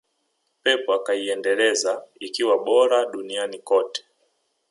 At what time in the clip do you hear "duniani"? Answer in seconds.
3.11-3.57